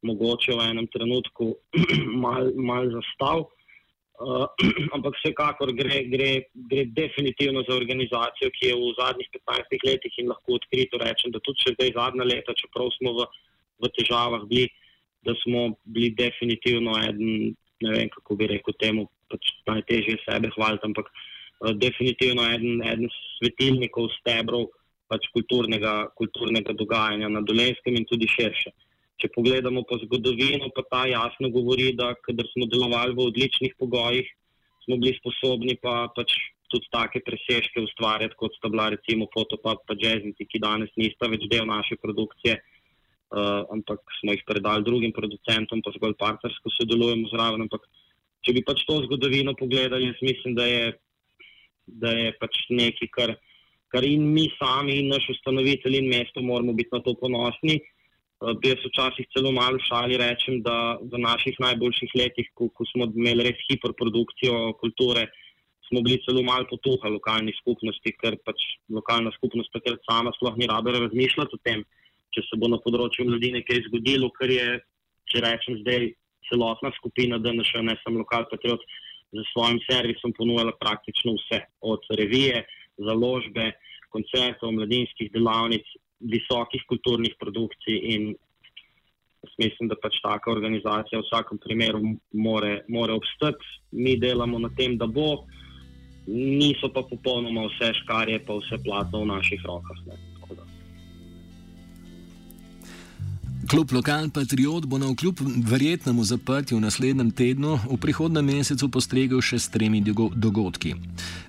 mogoče 0.05 0.55
v 0.55 0.69
enem 0.71 0.87
trenutku 0.93 1.51
mal, 2.25 2.51
mal 2.55 2.89
zastav. 2.93 3.45
Uh, 4.15 4.45
ampak 4.95 5.17
vsekakor 5.19 5.73
gre, 5.75 6.05
gre, 6.07 6.29
gre 6.71 6.85
definitivno 6.95 7.65
za 7.67 7.75
organizacijo, 7.75 8.51
ki 8.55 8.69
je 8.69 8.77
v 8.79 8.93
zadnjih 8.99 9.29
15 9.35 9.85
letih 9.89 10.21
in 10.21 10.31
lahko 10.31 10.55
odkrito 10.55 11.01
rečem, 11.01 11.33
da 11.35 11.43
tudi 11.43 11.65
če 11.65 11.75
zdaj 11.75 11.91
zadnja 11.97 12.27
leta, 12.29 12.55
čeprav 12.55 12.93
smo 12.95 13.11
v, 13.17 13.27
v 13.83 13.91
težavah 13.97 14.47
bili, 14.47 14.69
da 15.27 15.35
smo 15.43 15.67
bili 15.83 16.13
definitivno 16.15 16.95
eden, 17.01 17.51
ne 17.83 17.91
vem 17.91 18.11
kako 18.13 18.39
bi 18.39 18.47
rekel 18.53 18.77
temu, 18.79 19.09
pač 19.27 19.51
najtežje 19.67 20.21
sebe 20.23 20.47
hvaliti, 20.55 20.87
ampak 20.87 21.11
uh, 21.11 21.34
definitivno 21.79 22.45
eden, 22.51 22.81
eden 22.83 23.11
svetilnikov, 23.37 24.09
stebrov 24.19 24.67
pač 25.11 25.27
kulturnega, 25.33 26.09
kulturnega 26.17 26.73
dogajanja 26.73 27.29
na 27.29 27.41
Dolenskem 27.45 27.95
in 27.95 28.07
tudi 28.09 28.27
širše. 28.29 28.73
Če 29.21 29.29
pogledamo 29.31 29.85
po 29.87 29.97
zgodovino, 30.01 30.67
pa 30.75 30.83
ta 30.89 31.03
jasno 31.07 31.49
govori, 31.53 31.93
da 31.95 32.11
kadar 32.25 32.47
smo 32.51 32.67
delovali 32.67 33.15
v 33.15 33.29
odličnih 33.29 33.75
pogojih, 33.79 34.27
smo 34.83 34.97
bili 34.99 35.15
sposobni 35.17 35.77
pa 35.81 36.09
pač 36.15 36.33
tudi 36.73 36.89
take 36.91 37.21
presežke 37.23 37.83
ustvarjati, 37.85 38.35
kot 38.39 38.55
sta 38.57 38.69
bila 38.73 38.89
recimo 38.93 39.29
Fotopap 39.33 39.85
pa 39.87 39.95
Jazznici, 39.97 40.47
ki 40.49 40.61
danes 40.61 40.91
nista 40.99 41.29
več 41.31 41.45
del 41.51 41.67
naše 41.69 41.95
produkcije, 42.01 42.57
uh, 42.57 43.63
ampak 43.71 44.01
smo 44.19 44.33
jih 44.35 44.43
predali 44.49 44.83
drugim 44.83 45.13
producentom, 45.15 45.83
pa 45.85 45.93
zgolj 45.95 46.17
partnersko 46.19 46.73
sodelujemo 46.75 47.29
zraven. 47.31 47.67
Ampak 47.67 47.85
če 48.45 48.57
bi 48.57 48.65
pač 48.65 48.83
to 48.89 48.99
zgodovino 49.05 49.55
pogledali, 49.57 50.09
jaz 50.09 50.21
mislim, 50.25 50.57
da 50.57 50.67
je, 50.67 50.93
da 51.87 52.11
je 52.11 52.31
pač 52.39 52.57
nekaj, 52.69 53.09
kar, 53.17 53.35
kar 53.93 54.05
in 54.07 54.25
mi 54.33 54.47
sami, 54.59 54.99
in 55.01 55.11
naš 55.13 55.29
ustanovitelj, 55.35 55.99
in 56.01 56.09
mesto 56.11 56.41
moramo 56.41 56.73
biti 56.73 56.93
na 56.93 57.01
to 57.05 57.15
ponosni. 57.19 57.79
Uh, 58.43 58.51
jaz 58.63 58.81
včasih 58.83 59.27
celo 59.31 59.51
malo 59.55 59.79
šali 59.79 60.17
rečem, 60.19 60.59
da 60.65 60.97
v 60.99 61.21
naših 61.23 61.55
najboljših 61.63 62.15
letih, 62.19 62.49
ko, 62.53 62.67
ko 62.75 62.85
smo 62.91 63.07
imeli 63.07 63.47
res 63.47 63.61
hiperprodukcijo 63.69 64.75
kulture, 64.81 65.29
smo 65.87 66.01
bili 66.01 66.19
celo 66.25 66.43
malo 66.43 66.67
potuha 66.69 67.09
lokalni 67.13 67.53
skupnosti, 67.61 68.11
ker 68.19 68.35
pač 68.45 68.59
lokalna 68.91 69.31
skupnost 69.37 69.71
takrat 69.73 70.01
sama 70.09 70.33
sploh 70.35 70.57
ni 70.57 70.67
rabila 70.67 71.05
razmišljati 71.05 71.55
o 71.55 71.63
tem, 71.63 71.85
če 72.35 72.43
se 72.49 72.59
bo 72.59 72.67
na 72.67 72.81
področju 72.83 73.29
ljudi 73.29 73.53
nekaj 73.55 73.85
zgodilo, 73.87 74.31
ker 74.35 74.51
je, 74.51 74.67
če 75.31 75.43
rečem 75.45 75.79
zdaj, 75.83 76.09
celotna 76.49 76.91
skupina 76.99 77.39
DNŠ, 77.41 77.81
ne 77.85 77.95
samo 78.03 78.21
lokal 78.21 78.45
patriot, 78.51 78.81
za 79.35 79.43
svojim 79.51 79.79
servisom 79.89 80.33
ponujala 80.37 80.73
praktično 80.79 81.35
vse, 81.39 81.61
od 81.81 82.07
revije, 82.19 82.63
založbe, 82.97 83.71
koncertov, 84.09 84.71
mladinskih 84.71 85.31
delavnic, 85.33 85.85
visokih 86.19 86.83
kulturnih 86.89 87.35
produkcij 87.39 87.99
in 88.15 88.35
mislim, 89.57 89.89
da 89.89 89.95
pač 90.01 90.17
taka 90.23 90.51
organizacija 90.51 91.19
v 91.19 91.25
vsakem 91.27 91.59
primeru 91.61 92.01
more, 92.33 92.79
more 92.89 93.13
obstati. 93.13 93.73
Mi 93.91 94.17
delamo 94.19 94.59
na 94.59 94.71
tem, 94.77 94.97
da 94.97 95.07
bo, 95.07 95.45
niso 96.27 96.89
pa 96.93 97.03
popolnoma 97.09 97.67
vse 97.69 97.93
škarje, 98.01 98.41
pa 98.47 98.57
vse 98.57 98.81
plato 98.83 99.21
v 99.21 99.29
naših 99.35 99.61
rokah. 99.67 100.01
Ne. 100.09 100.34
Klub 103.69 103.91
Lokal 103.91 104.29
Patriot 104.29 104.85
bo 104.85 104.97
na 104.97 105.07
vkljub 105.09 105.39
verjetnemu 105.65 106.23
zaprtju 106.23 106.77
v 106.77 106.81
naslednjem 106.81 107.31
tednu 107.31 107.79
v 107.91 107.97
prihodnem 107.97 108.45
mesecu 108.45 108.89
postregel 108.93 109.41
še 109.41 109.57
s 109.59 109.71
tremi 109.73 110.03
dogodki. 110.35 110.93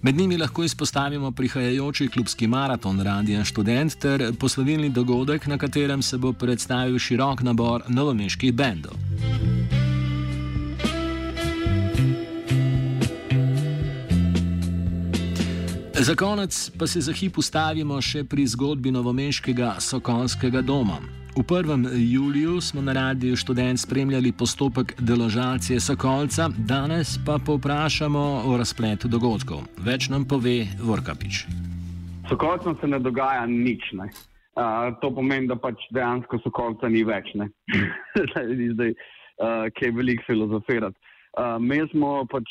Med 0.03 0.17
njimi 0.17 0.39
lahko 0.41 0.65
izpostavimo 0.65 1.31
prihajajoči 1.33 2.09
klubski 2.09 2.47
maraton 2.47 3.01
Radijan 3.01 3.45
Student 3.45 3.99
ter 4.01 4.33
poslovilni 4.41 4.89
dogodek, 4.89 5.47
na 5.47 5.59
katerem 5.59 6.03
se 6.03 6.17
bo 6.19 6.33
predstavil 6.33 6.99
širok 6.99 7.43
nabor 7.43 7.85
novomeških 7.89 8.55
bendov. 8.55 8.97
Za 16.01 16.15
konec 16.15 16.71
pa 16.79 16.87
se 16.87 17.01
za 17.01 17.13
hip 17.13 17.39
ustavimo 17.39 18.01
še 18.01 18.25
pri 18.25 18.47
zgodbi 18.47 18.91
novomeškega 18.91 19.77
Sokolskega 19.81 20.63
doma. 20.63 21.26
V 21.37 21.43
prvem 21.45 21.85
juliju 21.93 22.61
smo 22.61 22.81
na 22.83 22.93
radiju 22.93 23.37
študent 23.37 23.81
spremljali 23.81 24.33
postopek 24.33 24.95
deložacije 25.01 25.81
Sokolca, 25.81 26.49
danes 26.59 27.09
pa 27.27 27.37
povprašamo 27.47 28.23
o 28.49 28.57
razpletu 28.57 29.09
dogodkov. 29.09 29.69
Več 29.89 30.09
nam 30.09 30.25
pove 30.25 30.65
Vorkapič. 30.81 31.45
Sokolcem 32.29 32.79
se 32.81 32.89
ne 32.89 32.99
dogaja 32.99 33.45
nič. 33.47 33.93
Ne. 33.93 34.09
Uh, 34.57 34.97
to 35.01 35.13
pomeni, 35.13 35.45
da 35.53 35.61
pač 35.61 35.85
dejansko 35.93 36.41
Sokolca 36.41 36.89
ni 36.89 37.05
več. 37.05 37.29
Zdaj, 38.73 38.97
uh, 38.97 39.69
kaj 39.77 39.89
je 39.91 39.93
veliko 39.93 40.25
filozofirati. 40.25 40.97
Uh, 41.37 41.61
mi 41.61 41.85
smo 41.93 42.25
pač, 42.33 42.49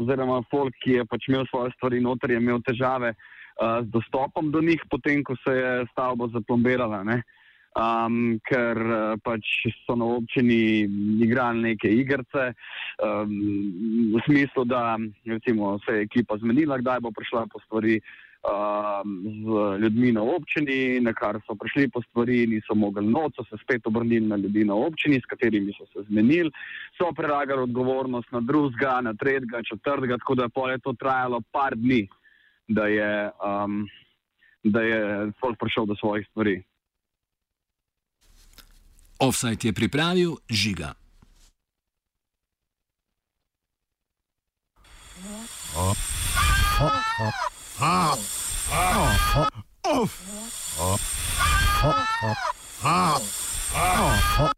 oziroma 0.00 0.40
folk, 0.48 0.72
ki 0.80 1.02
je 1.02 1.10
pač 1.12 1.28
imel 1.28 1.44
svoje 1.52 1.76
stvari 1.76 2.00
noter, 2.00 2.32
je 2.32 2.40
imel 2.40 2.64
težave 2.64 3.12
uh, 3.12 3.84
z 3.84 3.92
dostopom 3.92 4.48
do 4.48 4.64
njih, 4.64 4.80
potem 4.88 5.20
ko 5.20 5.36
se 5.44 5.60
je 5.60 5.82
stavba 5.92 6.32
zaplombirala. 6.32 7.04
Ne. 7.04 7.20
Um, 7.78 8.40
ker 8.42 8.74
uh, 8.74 9.14
pač 9.22 9.46
so 9.86 9.94
na 9.94 10.06
občini 10.18 10.82
igrali 11.22 11.62
neke 11.62 11.90
igrice, 11.94 12.48
um, 12.98 13.34
v 14.16 14.22
smislu, 14.26 14.64
da 14.66 14.96
recimo, 15.26 15.76
se 15.86 15.94
je 15.94 16.08
ekipa 16.08 16.40
zmenila, 16.42 16.80
kdaj 16.82 17.04
bo 17.06 17.14
prišla 17.14 17.46
po 17.46 17.62
stvari 17.66 18.00
z 19.44 19.78
ljudmi 19.82 20.12
na 20.12 20.22
občini, 20.22 21.00
na 21.00 21.12
kar 21.12 21.40
so 21.46 21.54
prišli 21.54 21.88
po 21.90 22.02
stvari, 22.02 22.46
niso 22.46 22.74
mogli 22.74 23.06
noč, 23.06 23.34
so 23.36 23.44
se 23.50 23.58
spet 23.62 23.86
obrnili 23.86 24.26
na 24.26 24.36
ljudi 24.36 24.64
na 24.64 24.74
občini, 24.74 25.20
s 25.20 25.26
katerimi 25.26 25.72
so 25.72 25.86
se 25.92 26.06
zmenili, 26.08 26.50
so 26.96 27.12
prelagali 27.12 27.62
odgovornost 27.62 28.32
na 28.32 28.40
drugega, 28.40 29.00
na 29.00 29.14
tretjega, 29.14 29.62
četrtega, 29.62 30.18
tako 30.18 30.34
da 30.34 30.48
je 30.70 30.78
to 30.78 30.92
trajalo 30.92 31.40
par 31.52 31.76
dni, 31.76 32.08
da 32.68 32.86
je, 32.86 33.30
um, 33.42 33.86
da 34.62 34.82
je 34.82 35.32
folk 35.40 35.58
prišel 35.58 35.86
do 35.86 35.96
svojih 35.96 36.26
stvari. 36.30 36.62
Offside 39.18 39.64
je 39.64 39.72
pripravil 39.72 40.36
žiga. 40.50 40.94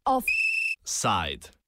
Offside. 0.04 1.50